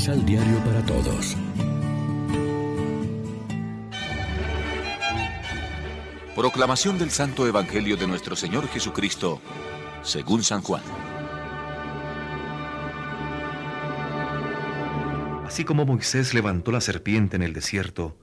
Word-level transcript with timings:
Misal 0.00 0.24
Diario 0.24 0.56
para 0.64 0.80
Todos. 0.86 1.36
Proclamación 6.34 6.98
del 6.98 7.10
Santo 7.10 7.46
Evangelio 7.46 7.98
de 7.98 8.06
nuestro 8.06 8.34
Señor 8.34 8.66
Jesucristo, 8.68 9.42
según 10.00 10.42
San 10.42 10.62
Juan. 10.62 10.82
Así 15.44 15.64
como 15.66 15.84
Moisés 15.84 16.32
levantó 16.32 16.72
la 16.72 16.80
serpiente 16.80 17.36
en 17.36 17.42
el 17.42 17.52
desierto, 17.52 18.16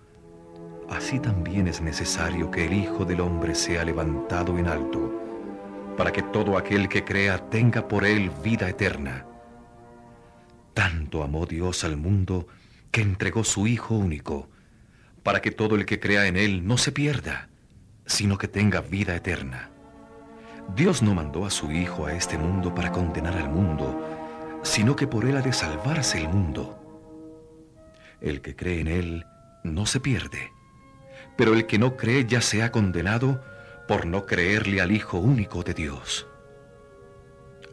así 0.90 1.20
también 1.20 1.68
es 1.68 1.80
necesario 1.80 2.50
que 2.50 2.66
el 2.66 2.74
Hijo 2.74 3.06
del 3.06 3.22
Hombre 3.22 3.54
sea 3.54 3.86
levantado 3.86 4.58
en 4.58 4.66
alto, 4.66 5.14
para 5.96 6.12
que 6.12 6.24
todo 6.24 6.58
aquel 6.58 6.90
que 6.90 7.04
crea 7.04 7.52
tenga 7.52 7.88
por 7.88 8.04
él 8.04 8.32
vida 8.44 8.68
eterna. 8.68 9.28
Tanto 10.78 11.24
amó 11.24 11.48
Dios 11.48 11.84
al 11.84 11.98
mundo 11.98 12.46
que 12.92 13.02
entregó 13.02 13.44
su 13.44 13.66
Hijo 13.66 13.96
único, 13.96 14.48
para 15.24 15.42
que 15.42 15.50
todo 15.50 15.76
el 15.76 15.88
que 15.88 16.00
crea 16.00 16.28
en 16.28 16.38
él 16.38 16.68
no 16.68 16.78
se 16.78 16.92
pierda, 16.92 17.50
sino 18.06 18.38
que 18.38 18.48
tenga 18.48 18.82
vida 18.82 19.16
eterna. 19.16 19.72
Dios 20.76 21.02
no 21.02 21.16
mandó 21.16 21.48
a 21.48 21.50
su 21.50 21.72
Hijo 21.72 22.06
a 22.06 22.14
este 22.14 22.38
mundo 22.38 22.76
para 22.76 22.92
condenar 22.92 23.36
al 23.38 23.50
mundo, 23.50 24.60
sino 24.62 24.96
que 24.96 25.08
por 25.08 25.26
él 25.26 25.38
ha 25.38 25.42
de 25.42 25.52
salvarse 25.52 26.20
el 26.20 26.30
mundo. 26.30 26.78
El 28.22 28.42
que 28.42 28.56
cree 28.56 28.80
en 28.80 28.88
él 28.88 29.26
no 29.64 29.88
se 29.88 30.00
pierde, 30.00 30.52
pero 31.36 31.56
el 31.56 31.66
que 31.66 31.80
no 31.80 31.98
cree 31.98 32.28
ya 32.28 32.40
se 32.40 32.62
ha 32.62 32.72
condenado 32.72 33.44
por 33.88 34.06
no 34.06 34.28
creerle 34.28 34.80
al 34.80 34.92
Hijo 34.92 35.18
único 35.18 35.64
de 35.64 35.74
Dios. 35.74 36.28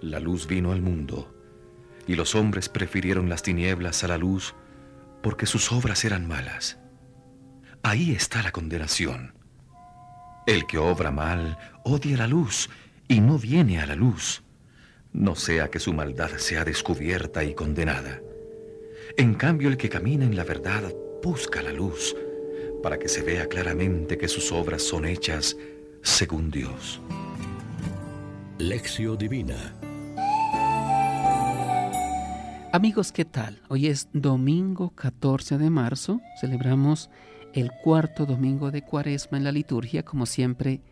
La 0.01 0.21
luz 0.21 0.47
vino 0.47 0.73
al 0.73 0.81
mundo, 0.81 1.34
y 2.07 2.15
los 2.15 2.35
hombres 2.35 2.69
prefirieron 2.69 3.29
las 3.29 3.43
tinieblas 3.43 4.05
a 4.05 4.09
la 4.09 4.19
luz 4.19 4.55
porque 5.23 5.47
sus 5.47 5.73
obras 5.73 6.05
eran 6.05 6.27
malas. 6.27 6.79
Ahí 7.83 8.13
está 8.13 8.43
la 8.43 8.53
condenación. 8.53 9.35
El 10.47 10.67
que 10.67 10.79
obra 10.79 11.11
mal 11.11 11.59
odia 11.85 12.17
la 12.17 12.27
luz 12.27 12.69
y 13.09 13.21
no 13.21 13.39
viene 13.39 13.81
a 13.81 13.87
la 13.87 13.95
luz, 13.95 14.43
no 15.13 15.37
sea 15.37 15.71
que 15.71 15.81
su 15.81 15.93
maldad 15.93 16.31
sea 16.37 16.65
descubierta 16.65 17.45
y 17.45 17.55
condenada. 17.55 18.21
En 19.17 19.35
cambio, 19.35 19.69
el 19.69 19.77
que 19.77 19.89
camina 19.89 20.25
en 20.25 20.37
la 20.37 20.45
verdad 20.45 20.93
busca 21.23 21.63
la 21.63 21.73
luz, 21.73 22.15
para 22.83 22.99
que 22.99 23.09
se 23.09 23.23
vea 23.23 23.47
claramente 23.47 24.19
que 24.19 24.29
sus 24.29 24.53
obras 24.53 24.83
son 24.83 25.07
hechas 25.07 25.57
según 26.03 26.51
Dios. 26.51 27.01
Lección 28.59 29.17
Divina 29.17 29.75
Amigos, 32.75 33.13
¿qué 33.13 33.25
tal? 33.25 33.63
Hoy 33.69 33.87
es 33.87 34.09
domingo 34.13 34.91
14 34.97 35.59
de 35.59 35.71
marzo, 35.71 36.21
celebramos 36.41 37.09
el 37.53 37.71
cuarto 37.71 38.27
domingo 38.27 38.73
de 38.73 38.83
Cuaresma 38.83 39.39
en 39.39 39.45
la 39.45 39.53
liturgia, 39.53 40.05
como 40.05 40.27
siempre, 40.27 40.83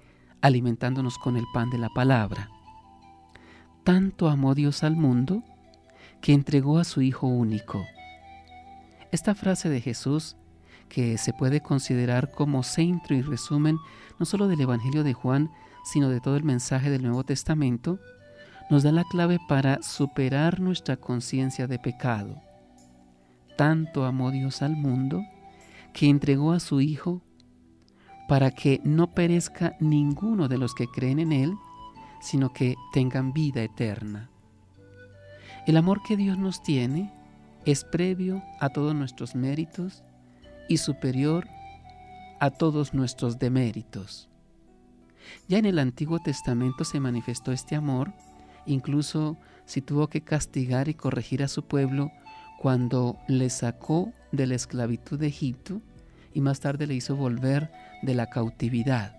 alimentándonos 0.42 1.18
con 1.18 1.36
el 1.36 1.42
pan 1.52 1.70
de 1.70 1.78
la 1.78 1.88
palabra. 1.88 2.48
Tanto 3.82 4.28
amó 4.28 4.54
Dios 4.54 4.84
al 4.84 4.94
mundo 4.94 5.42
que 6.20 6.32
entregó 6.32 6.78
a 6.78 6.84
su 6.84 7.02
Hijo 7.02 7.26
único. 7.26 7.84
Esta 9.10 9.34
frase 9.34 9.68
de 9.68 9.80
Jesús, 9.80 10.36
que 10.88 11.18
se 11.18 11.32
puede 11.32 11.62
considerar 11.62 12.30
como 12.30 12.62
centro 12.62 13.16
y 13.16 13.22
resumen 13.22 13.76
no 14.20 14.24
solo 14.24 14.46
del 14.46 14.60
Evangelio 14.60 15.02
de 15.02 15.14
Juan, 15.14 15.50
sino 15.82 16.10
de 16.10 16.20
todo 16.20 16.36
el 16.36 16.44
mensaje 16.44 16.90
del 16.90 17.02
Nuevo 17.02 17.24
Testamento, 17.24 17.98
nos 18.72 18.84
da 18.84 18.90
la 18.90 19.04
clave 19.04 19.38
para 19.38 19.82
superar 19.82 20.58
nuestra 20.58 20.96
conciencia 20.96 21.66
de 21.66 21.78
pecado. 21.78 22.40
Tanto 23.58 24.06
amó 24.06 24.30
Dios 24.30 24.62
al 24.62 24.76
mundo 24.76 25.22
que 25.92 26.08
entregó 26.08 26.52
a 26.52 26.58
su 26.58 26.80
Hijo 26.80 27.20
para 28.28 28.50
que 28.50 28.80
no 28.82 29.12
perezca 29.12 29.76
ninguno 29.78 30.48
de 30.48 30.56
los 30.56 30.74
que 30.74 30.86
creen 30.86 31.18
en 31.18 31.32
Él, 31.32 31.52
sino 32.22 32.54
que 32.54 32.76
tengan 32.94 33.34
vida 33.34 33.62
eterna. 33.62 34.30
El 35.66 35.76
amor 35.76 36.02
que 36.02 36.16
Dios 36.16 36.38
nos 36.38 36.62
tiene 36.62 37.12
es 37.66 37.84
previo 37.84 38.42
a 38.58 38.70
todos 38.70 38.94
nuestros 38.94 39.34
méritos 39.34 40.02
y 40.70 40.78
superior 40.78 41.46
a 42.40 42.48
todos 42.48 42.94
nuestros 42.94 43.38
deméritos. 43.38 44.30
Ya 45.46 45.58
en 45.58 45.66
el 45.66 45.78
Antiguo 45.78 46.20
Testamento 46.20 46.84
se 46.84 47.00
manifestó 47.00 47.52
este 47.52 47.76
amor, 47.76 48.14
incluso 48.66 49.36
si 49.64 49.80
tuvo 49.80 50.08
que 50.08 50.22
castigar 50.22 50.88
y 50.88 50.94
corregir 50.94 51.42
a 51.42 51.48
su 51.48 51.64
pueblo 51.64 52.10
cuando 52.58 53.18
le 53.28 53.50
sacó 53.50 54.12
de 54.30 54.46
la 54.46 54.54
esclavitud 54.54 55.18
de 55.18 55.28
Egipto 55.28 55.80
y 56.32 56.40
más 56.40 56.60
tarde 56.60 56.86
le 56.86 56.94
hizo 56.94 57.16
volver 57.16 57.70
de 58.02 58.14
la 58.14 58.28
cautividad. 58.28 59.16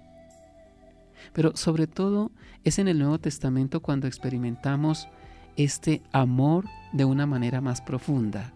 Pero 1.33 1.55
sobre 1.55 1.87
todo 1.87 2.31
es 2.63 2.79
en 2.79 2.87
el 2.87 2.99
Nuevo 2.99 3.19
Testamento 3.19 3.81
cuando 3.81 4.07
experimentamos 4.07 5.07
este 5.55 6.01
amor 6.11 6.65
de 6.91 7.05
una 7.05 7.25
manera 7.25 7.61
más 7.61 7.81
profunda. 7.81 8.53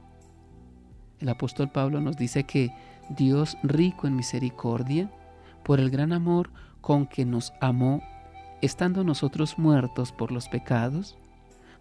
El 1.19 1.29
apóstol 1.29 1.71
Pablo 1.71 2.01
nos 2.01 2.17
dice 2.17 2.43
que 2.43 2.71
Dios 3.09 3.57
rico 3.63 4.07
en 4.07 4.15
misericordia, 4.15 5.09
por 5.63 5.79
el 5.79 5.89
gran 5.89 6.13
amor 6.13 6.51
con 6.81 7.07
que 7.07 7.25
nos 7.25 7.53
amó, 7.59 8.01
estando 8.61 9.03
nosotros 9.03 9.57
muertos 9.57 10.11
por 10.11 10.31
los 10.31 10.47
pecados, 10.47 11.17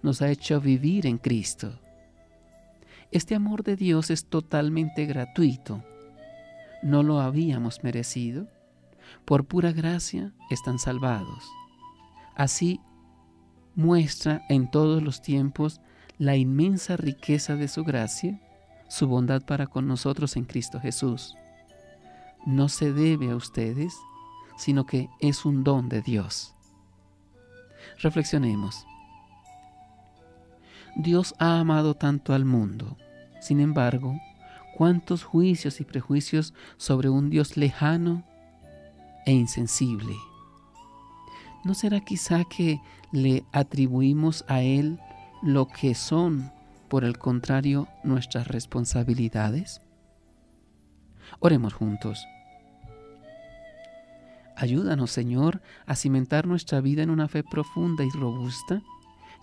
nos 0.03 0.23
ha 0.23 0.31
hecho 0.31 0.61
vivir 0.61 1.07
en 1.07 1.19
Cristo. 1.19 1.79
Este 3.13 3.35
amor 3.35 3.63
de 3.63 3.77
Dios 3.77 4.11
es 4.11 4.27
totalmente 4.27 5.07
gratuito. 5.07 5.83
No 6.83 7.03
lo 7.03 7.21
habíamos 7.21 7.83
merecido. 7.83 8.49
Por 9.25 9.47
pura 9.47 9.73
gracia 9.73 10.33
están 10.51 10.79
salvados. 10.79 11.45
Así 12.35 12.81
muestra 13.75 14.43
en 14.49 14.71
todos 14.71 15.03
los 15.03 15.23
tiempos 15.23 15.81
la 16.19 16.37
inmensa 16.37 16.97
riqueza 16.97 17.57
de 17.57 17.69
su 17.69 17.85
gracia, 17.85 18.41
su 18.89 19.07
bondad 19.07 19.43
para 19.43 19.67
con 19.67 19.87
nosotros 19.87 20.37
en 20.37 20.45
Cristo 20.45 20.81
Jesús. 20.81 21.37
No 22.45 22.69
se 22.69 22.93
debe 22.93 23.31
a 23.31 23.37
ustedes, 23.37 23.97
sino 24.57 24.87
que 24.87 25.09
es 25.21 25.45
un 25.45 25.63
don 25.63 25.89
de 25.89 26.03
Dios. 26.03 26.56
Reflexionemos. 27.99 28.87
Dios 30.97 31.35
ha 31.39 31.61
amado 31.61 31.95
tanto 31.95 32.33
al 32.33 32.45
mundo. 32.45 32.97
Sin 33.41 33.61
embargo, 33.61 34.19
cuántos 34.77 35.25
juicios 35.25 35.81
y 35.81 35.85
prejuicios 35.85 36.55
sobre 36.77 37.09
un 37.09 37.31
Dios 37.31 37.57
lejano 37.57 38.25
e 39.27 39.33
insensible. 39.33 40.15
¿No 41.65 41.75
será 41.75 42.01
quizá 42.01 42.45
que 42.45 42.81
le 43.13 43.45
atribuimos 43.53 44.45
a 44.49 44.63
Él 44.63 45.01
lo 45.43 45.67
que 45.69 45.95
son, 45.95 46.53
por 46.89 47.05
el 47.05 47.19
contrario, 47.19 47.89
nuestras 48.05 48.49
responsabilidades? 48.49 49.83
Oremos 51.41 51.75
juntos. 51.75 52.25
Ayúdanos, 54.57 55.11
Señor, 55.11 55.61
a 55.85 55.95
cimentar 55.95 56.47
nuestra 56.47 56.81
vida 56.81 57.03
en 57.03 57.11
una 57.11 57.29
fe 57.29 57.45
profunda 57.45 58.05
y 58.05 58.11
robusta 58.11 58.83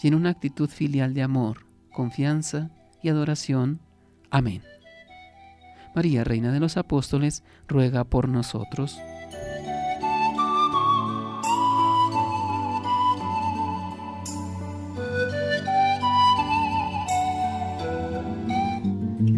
y 0.02 0.08
en 0.08 0.16
una 0.16 0.32
actitud 0.32 0.68
filial 0.68 1.14
de 1.14 1.22
amor, 1.22 1.68
confianza 1.92 2.72
y 3.04 3.10
adoración. 3.10 3.80
Amén. 4.32 4.64
María, 5.96 6.24
Reina 6.24 6.52
de 6.52 6.60
los 6.60 6.78
Apóstoles, 6.78 7.44
ruega 7.68 8.04
por 8.04 8.28
nosotros. 8.28 8.98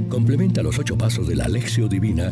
Complementa 0.08 0.64
los 0.64 0.80
ocho 0.80 0.98
pasos 0.98 1.28
de 1.28 1.36
la 1.36 1.44
Alexio 1.44 1.90
Divina 1.90 2.32